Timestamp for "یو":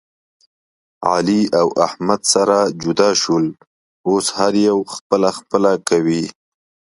4.67-4.77